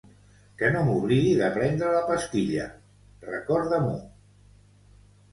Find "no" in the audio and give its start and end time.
0.75-0.79